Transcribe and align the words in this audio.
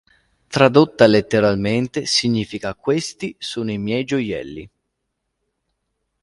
Tradotta 0.47 1.05
letteralmente, 1.05 2.07
significa 2.07 2.73
"Questi 2.73 3.35
sono 3.37 3.69
i 3.69 3.77
miei 3.77 4.03
gioielli". 4.03 4.67